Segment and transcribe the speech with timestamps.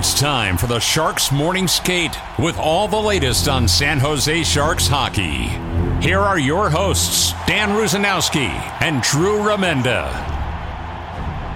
[0.00, 4.86] It's time for the Sharks Morning Skate with all the latest on San Jose Sharks
[4.86, 5.48] hockey.
[6.02, 8.48] Here are your hosts, Dan Rusanowsky
[8.80, 10.10] and Drew Remenda.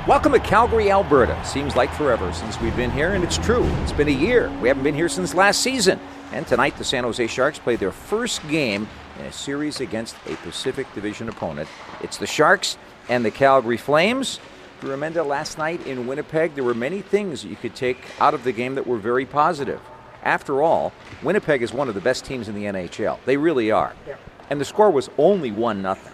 [0.06, 1.42] Welcome to Calgary, Alberta.
[1.42, 3.64] Seems like forever since we've been here, and it's true.
[3.80, 4.50] It's been a year.
[4.60, 5.98] We haven't been here since last season.
[6.30, 8.86] And tonight, the San Jose Sharks play their first game
[9.18, 11.70] in a series against a Pacific Division opponent.
[12.02, 12.76] It's the Sharks
[13.08, 14.38] and the Calgary Flames.
[14.82, 18.44] Remember last night in Winnipeg, there were many things that you could take out of
[18.44, 19.80] the game that were very positive.
[20.22, 23.18] After all, Winnipeg is one of the best teams in the NHL.
[23.24, 23.94] They really are.
[24.06, 24.16] Yeah.
[24.50, 26.12] And the score was only 1 nothing.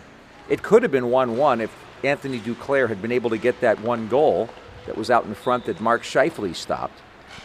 [0.49, 3.81] It could have been 1 1 if Anthony Duclair had been able to get that
[3.81, 4.49] one goal
[4.87, 6.99] that was out in front that Mark Scheifele stopped.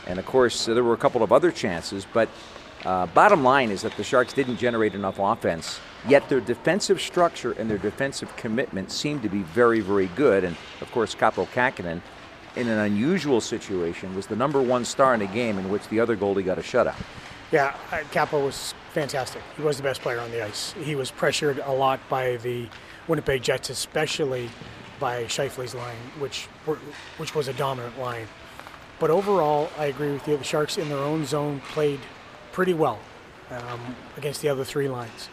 [0.07, 2.29] And of course, there were a couple of other chances, but
[2.85, 7.53] uh, bottom line is that the Sharks didn't generate enough offense Yet their defensive structure
[7.53, 10.43] and their defensive commitment seemed to be very, very good.
[10.43, 12.01] And of course, Kaapo Kähkönen,
[12.55, 15.99] in an unusual situation, was the number one star in a game in which the
[15.99, 16.95] other goalie got a shutout.
[17.51, 19.41] Yeah, uh, Kaapo was fantastic.
[19.57, 20.73] He was the best player on the ice.
[20.73, 22.67] He was pressured a lot by the
[23.07, 24.49] Winnipeg Jets, especially
[24.99, 26.77] by Scheifele's line, which were,
[27.17, 28.27] which was a dominant line.
[28.99, 30.37] But overall, I agree with you.
[30.37, 31.99] The Sharks in their own zone played
[32.55, 32.99] pretty well
[33.51, 35.29] um, against the other three lines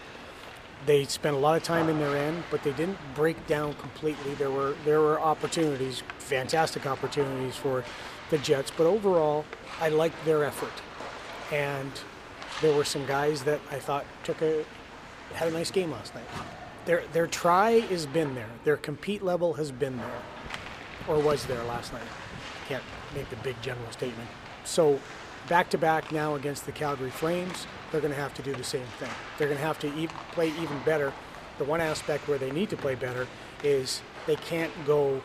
[0.86, 4.34] they spent a lot of time in their end, but they didn't break down completely.
[4.34, 7.84] There were there were opportunities, fantastic opportunities for
[8.30, 9.44] the Jets, but overall,
[9.80, 10.72] I liked their effort.
[11.52, 11.92] And
[12.60, 14.64] there were some guys that I thought took a
[15.34, 16.24] had a nice game last night.
[16.84, 18.50] Their their try has been there.
[18.64, 20.22] Their compete level has been there,
[21.08, 22.02] or was there last night.
[22.68, 22.82] Can't
[23.14, 24.28] make the big general statement.
[24.64, 24.98] So
[25.48, 28.64] back to back now against the Calgary Flames they're going to have to do the
[28.64, 29.10] same thing.
[29.36, 31.12] They're going to have to e- play even better.
[31.58, 33.28] The one aspect where they need to play better
[33.62, 35.22] is they can't go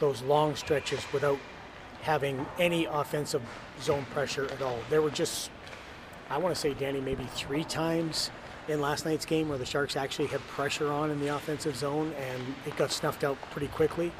[0.00, 1.38] those long stretches without
[2.02, 3.42] having any offensive
[3.80, 4.78] zone pressure at all.
[4.90, 5.50] There were just,
[6.28, 8.30] I want to say, Danny, maybe three times
[8.66, 12.12] in last night's game where the Sharks actually had pressure on in the offensive zone
[12.18, 14.10] and it got snuffed out pretty quickly.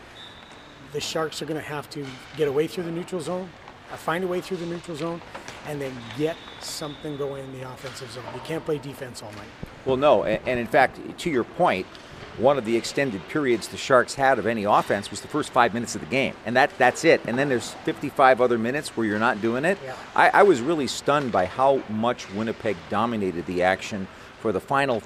[0.92, 2.06] The Sharks are going to have to
[2.36, 3.50] get away through the neutral zone,
[3.96, 5.20] find a way through the neutral zone,
[5.66, 8.24] and then get something going in the offensive zone.
[8.34, 9.48] You can't play defense all night.
[9.84, 11.86] Well, no, and in fact, to your point,
[12.36, 15.72] one of the extended periods the Sharks had of any offense was the first five
[15.72, 17.20] minutes of the game, and that that's it.
[17.26, 19.78] And then there's 55 other minutes where you're not doing it.
[19.84, 19.94] Yeah.
[20.16, 24.08] I, I was really stunned by how much Winnipeg dominated the action
[24.40, 25.02] for the final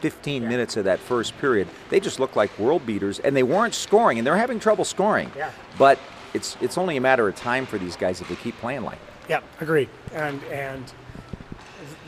[0.00, 0.48] 15 yeah.
[0.48, 1.68] minutes of that first period.
[1.90, 5.30] They just looked like world beaters, and they weren't scoring, and they're having trouble scoring.
[5.36, 5.52] Yeah.
[5.78, 5.98] But
[6.34, 8.98] it's it's only a matter of time for these guys if they keep playing like
[9.06, 9.30] that.
[9.30, 9.88] Yeah, agree.
[10.12, 10.92] And and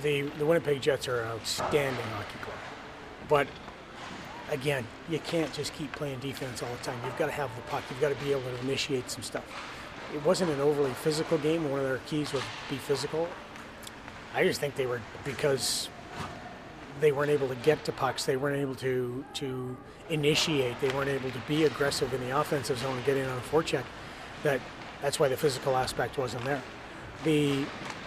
[0.03, 2.57] the the Winnipeg Jets are an outstanding hockey club,
[3.29, 3.47] but
[4.51, 6.99] again, you can't just keep playing defense all the time.
[7.05, 7.83] You've got to have the puck.
[7.91, 9.45] You've got to be able to initiate some stuff.
[10.15, 11.71] It wasn't an overly physical game.
[11.71, 13.29] One of their keys was be physical.
[14.35, 15.89] I just think they were because
[17.01, 18.25] they weren't able to get to pucks.
[18.25, 19.77] They weren't able to to
[20.11, 20.81] initiate.
[20.81, 23.41] They weren't able to be aggressive in the offensive zone and get in on a
[23.41, 23.85] forecheck.
[24.43, 24.61] That
[25.03, 26.63] that's why the physical aspect wasn't there.
[27.25, 27.65] The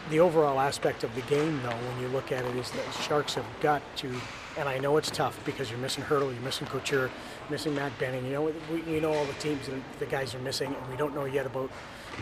[0.10, 3.36] the overall aspect of the game, though, when you look at it, is that Sharks
[3.36, 4.12] have got to,
[4.58, 7.12] and I know it's tough because you're missing Hertl, you're missing Couture,
[7.50, 8.26] missing Matt Benning.
[8.26, 10.98] You know, we, you know all the teams and the guys are missing, and we
[10.98, 11.70] don't know yet about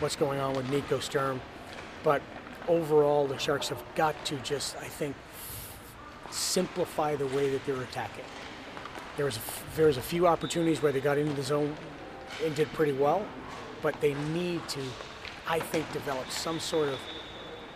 [0.00, 1.40] what's going on with Nico Sturm.
[2.02, 2.20] But
[2.68, 5.16] overall, the Sharks have got to just, I think,
[6.30, 8.24] simplify the way that they're attacking.
[9.16, 9.40] There was a,
[9.76, 11.74] there was a few opportunities where they got into the zone
[12.44, 13.26] and did pretty well,
[13.82, 14.80] but they need to
[15.48, 16.98] I think, develop some sort of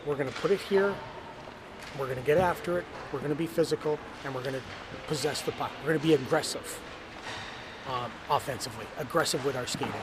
[0.04, 0.94] we're going to put it here,
[1.98, 4.62] we're going to get after it, we're going to be physical, and we're going to
[5.06, 5.70] possess the puck.
[5.80, 6.80] We're going to be aggressive
[7.88, 9.94] um, offensively, aggressive with our skating.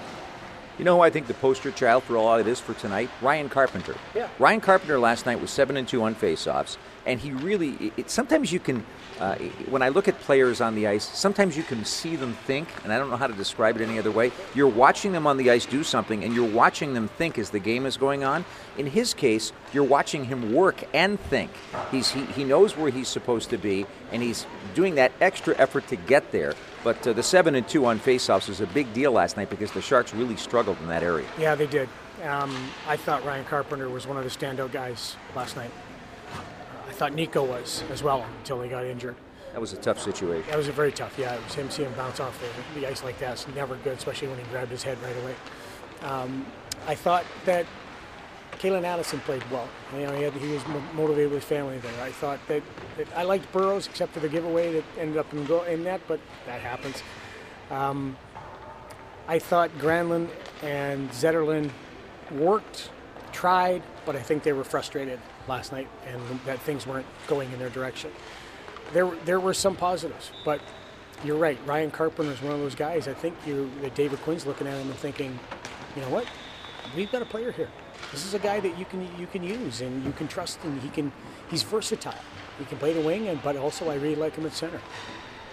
[0.80, 3.10] You know who I think the poster child for all of this for tonight?
[3.22, 3.96] Ryan Carpenter.
[4.16, 4.30] Yeah.
[4.40, 7.92] Ryan Carpenter last night was seven and two on faceoffs, and he really.
[7.98, 8.86] It, sometimes you can,
[9.20, 9.36] uh,
[9.68, 12.94] when I look at players on the ice, sometimes you can see them think, and
[12.94, 14.32] I don't know how to describe it any other way.
[14.56, 17.60] You're watching them on the ice do something, and you're watching them think as the
[17.60, 18.46] game is going on.
[18.78, 21.52] In his case, you're watching him work and think.
[21.92, 25.88] He's he, he knows where he's supposed to be, and he's doing that extra effort
[25.88, 26.54] to get there.
[26.84, 29.72] But uh, the seven and two on faceoffs was a big deal last night because
[29.72, 31.28] the Sharks really struggled in that area.
[31.38, 31.90] Yeah, they did.
[32.24, 32.56] Um,
[32.88, 35.72] I thought Ryan Carpenter was one of the standout guys last night.
[36.88, 39.16] I thought Nico was as well until he got injured.
[39.54, 40.50] That was a tough situation.
[40.50, 41.18] That was a very tough.
[41.18, 43.34] Yeah, it was him seeing him bounce off the, the ice like that.
[43.34, 45.36] It's never good, especially when he grabbed his head right away.
[46.02, 46.46] Um,
[46.88, 47.66] I thought that
[48.60, 49.68] Calen Addison played well.
[49.94, 50.62] You know, he, had, he was
[50.94, 52.04] motivated with family there.
[52.04, 52.62] I thought that,
[52.98, 56.20] that, I liked Burroughs, except for the giveaway that ended up in, in that, but
[56.46, 57.02] that happens.
[57.72, 58.18] Um,
[59.30, 60.30] I thought Granlund
[60.62, 61.72] and Zetterlund
[62.32, 62.90] worked,
[63.32, 67.60] tried, but I think they were frustrated last night and that things weren't going in
[67.60, 68.12] their direction.
[68.92, 70.60] There, there were some positives, but
[71.24, 71.58] you're right.
[71.66, 73.08] Ryan Carpenter is one of those guys.
[73.08, 75.40] I think you, that David Quinn's looking at him and thinking,
[75.96, 76.26] you know what,
[76.96, 77.70] we've got a player here.
[78.12, 80.82] This is a guy that you can you can use and you can trust, and
[80.82, 81.12] he can
[81.50, 82.16] he's versatile.
[82.58, 84.82] He can play the wing, and but also I really like him at center.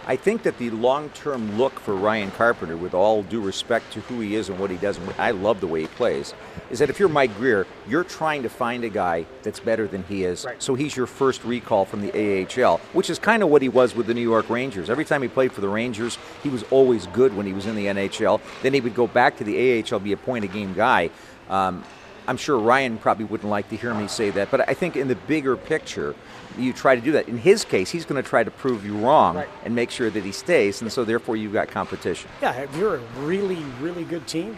[0.08, 4.20] I think that the long-term look for Ryan Carpenter, with all due respect to who
[4.20, 6.32] he is and what he does, and I love the way he plays,
[6.70, 10.04] is that if you're Mike Grier, you're trying to find a guy that's better than
[10.04, 10.44] he is.
[10.44, 10.62] Right.
[10.62, 12.12] So he's your first recall from the
[12.46, 14.90] AHL, which is kind of what he was with the New York Rangers.
[14.90, 17.74] Every time he played for the Rangers, he was always good when he was in
[17.74, 18.40] the NHL.
[18.62, 21.10] Then he would go back to the AHL, be a point-a-game guy.
[21.48, 21.82] Um,
[22.28, 25.08] I'm sure Ryan probably wouldn't like to hear me say that, but I think in
[25.08, 26.14] the bigger picture,
[26.58, 27.28] you try to do that.
[27.28, 29.48] In his case, he's going to try to prove you wrong right.
[29.64, 32.30] and make sure that he stays, and so therefore you've got competition.
[32.42, 34.56] Yeah, if you're a really, really good team,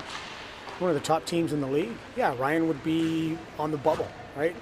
[0.78, 4.08] one of the top teams in the league, yeah, Ryan would be on the bubble,
[4.36, 4.54] right?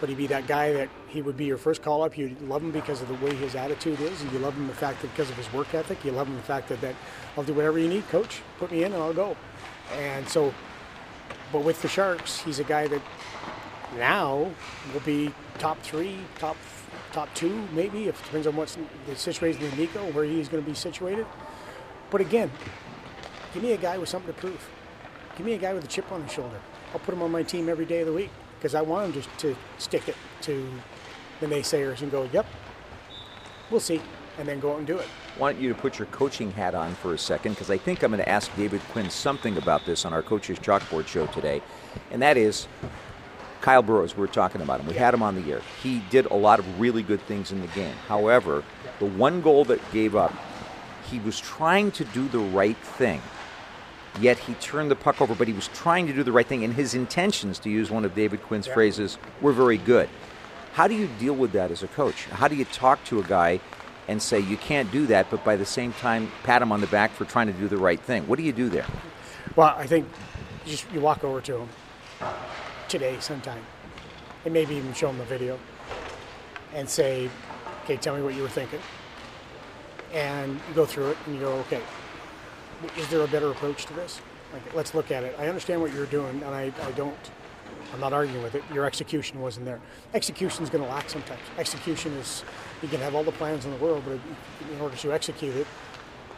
[0.00, 2.16] But he'd be that guy that he would be your first call up.
[2.16, 4.74] You'd love him because of the way his attitude is, and you love him the
[4.74, 6.04] fact that because of his work ethic.
[6.04, 6.94] You love him the fact that, that
[7.36, 8.42] I'll do whatever you need, coach.
[8.58, 9.36] Put me in and I'll go.
[9.94, 10.54] And so
[11.52, 13.02] but with the Sharks, he's a guy that
[13.96, 14.50] now
[14.92, 16.56] will be top three, top
[17.12, 18.08] top two, maybe.
[18.08, 21.26] If it depends on what's the situation with Nico, where he's going to be situated.
[22.10, 22.50] But again,
[23.52, 24.68] give me a guy with something to prove.
[25.36, 26.60] Give me a guy with a chip on his shoulder.
[26.92, 29.12] I'll put him on my team every day of the week because I want him
[29.12, 30.68] just to stick it to
[31.40, 32.46] the naysayers and go, "Yep,
[33.70, 34.00] we'll see,"
[34.40, 35.06] and then go out and do it.
[35.36, 38.02] I want you to put your coaching hat on for a second because I think
[38.02, 41.62] I'm going to ask David Quinn something about this on our Coaches Chalkboard show today,
[42.10, 42.66] and that is
[43.60, 44.16] Kyle Burroughs.
[44.16, 44.86] We are talking about him.
[44.86, 45.60] We had him on the air.
[45.82, 47.94] He did a lot of really good things in the game.
[48.08, 48.64] However,
[48.98, 50.34] the one goal that gave up,
[51.10, 53.20] he was trying to do the right thing.
[54.18, 56.64] Yet he turned the puck over, but he was trying to do the right thing,
[56.64, 58.74] and his intentions, to use one of David Quinn's yeah.
[58.74, 60.08] phrases, were very good.
[60.72, 62.24] How do you deal with that as a coach?
[62.24, 63.60] How do you talk to a guy
[64.10, 66.86] and say you can't do that, but by the same time pat him on the
[66.88, 68.26] back for trying to do the right thing.
[68.26, 68.86] What do you do there?
[69.54, 70.08] Well, I think
[70.66, 71.68] you just you walk over to him
[72.88, 73.62] today sometime,
[74.44, 75.60] and maybe even show him a video,
[76.74, 77.30] and say,
[77.84, 78.80] "Okay, tell me what you were thinking,"
[80.12, 81.82] and you go through it, and you go, "Okay,
[82.98, 84.20] is there a better approach to this?
[84.52, 85.36] Like, let's look at it.
[85.38, 87.30] I understand what you're doing, and I, I don't."
[87.92, 88.62] I'm not arguing with it.
[88.72, 89.80] Your execution wasn't there.
[90.14, 91.40] Execution is going to lack sometimes.
[91.58, 92.44] Execution is
[92.82, 94.18] you can have all the plans in the world, but
[94.72, 95.66] in order to execute it,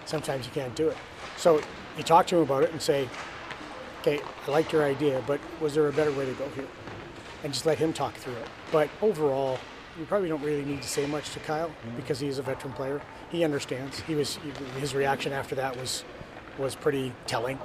[0.07, 0.97] sometimes you can't do it.
[1.37, 1.61] So
[1.97, 3.09] you talk to him about it and say,
[4.01, 6.67] okay, I liked your idea, but was there a better way to go here?
[7.45, 8.49] And just let him talk through it.
[8.71, 9.59] But overall,
[9.99, 11.97] you probably don't really need to say much to Kyle mm-hmm.
[11.97, 13.01] because he is a veteran player.
[13.31, 14.01] He understands.
[14.01, 14.39] He was
[14.79, 16.05] his reaction after that was
[16.59, 17.59] was pretty telling.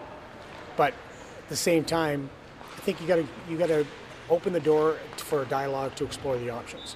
[0.76, 2.30] But at the same time,
[2.78, 3.86] I think you got to you got to
[4.30, 6.96] open the door for a dialogue to explore the options.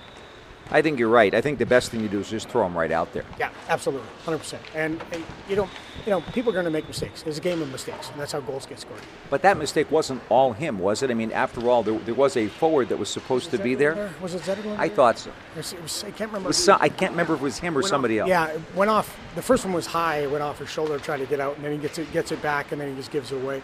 [0.74, 1.34] I think you're right.
[1.36, 3.26] I think the best thing to do is just throw them right out there.
[3.38, 4.58] Yeah, absolutely, 100%.
[4.74, 5.70] And, and you know,
[6.06, 7.24] you know, people are going to make mistakes.
[7.28, 9.02] It's a game of mistakes, and that's how goals get scored.
[9.30, 11.12] But that mistake wasn't all him, was it?
[11.12, 13.76] I mean, after all, there, there was a forward that was supposed was to be
[13.76, 13.96] there.
[13.96, 14.14] there.
[14.22, 14.78] Was it Zetterlund?
[14.80, 15.34] I thought so.
[15.58, 16.56] Was, was, I can't remember.
[16.80, 18.50] I can't remember if it was him or somebody off, else.
[18.50, 19.18] Yeah, it went off.
[19.36, 20.20] The first one was high.
[20.20, 22.32] It went off his shoulder, trying to get out, and then he gets it, gets
[22.32, 23.62] it back, and then he just gives it away.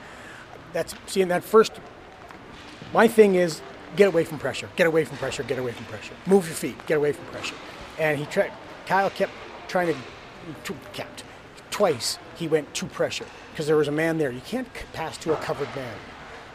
[0.74, 1.79] That's seeing that first.
[2.94, 3.62] My thing is
[3.96, 6.13] get away from pressure, get away from pressure, get away from pressure.
[6.25, 7.56] Move your feet, get away from pressure
[7.98, 8.51] and he tried.
[8.86, 9.32] Kyle kept
[9.67, 9.94] trying
[10.63, 11.24] to, kept
[11.72, 12.17] twice.
[12.36, 14.32] He went to pressure because there was a man there.
[14.32, 15.96] You can't pass to a covered man.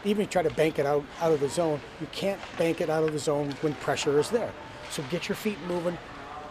[0.04, 2.80] Even if you try to bank it out out of the zone, you can't bank
[2.80, 4.52] it out of the zone when pressure is there.
[4.90, 5.98] So get your feet moving.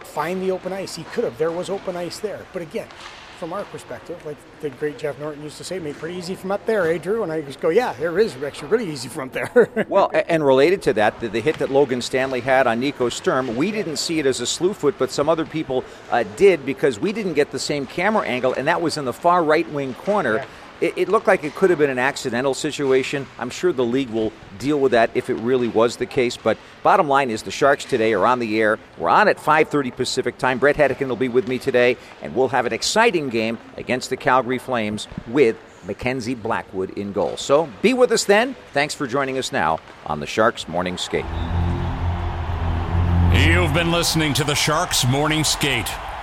[0.00, 0.96] Find the open ice.
[0.96, 1.38] He could have.
[1.38, 2.44] There was open ice there.
[2.52, 2.88] But again,
[3.42, 6.52] from our perspective, like the great Jeff Norton used to say, made pretty easy from
[6.52, 7.24] up there, eh, Drew?
[7.24, 9.68] And I just go, yeah, there is actually really easy from up there.
[9.88, 13.56] well, and related to that, the, the, hit that Logan Stanley had on Nico Sturm,
[13.56, 17.00] we didn't see it as a slew foot, but some other people uh, did because
[17.00, 19.94] we didn't get the same camera angle, and that was in the far right wing
[19.94, 20.36] corner.
[20.36, 20.46] Yeah
[20.80, 23.26] it, it, looked like it could have been an accidental situation.
[23.38, 26.36] I'm sure the league will deal with that if it really was the case.
[26.36, 28.78] But bottom line is the Sharks today are on the air.
[28.98, 30.58] We're on at 5:30 Pacific time.
[30.58, 34.16] Brett Hedican will be with me today, and we'll have an exciting game against the
[34.16, 37.36] Calgary Flames with Mackenzie Blackwood in goal.
[37.36, 38.56] So be with us then.
[38.72, 41.24] Thanks for joining us now on the Sharks Morning Skate.
[43.34, 45.88] You've been listening to the Sharks Morning Skate.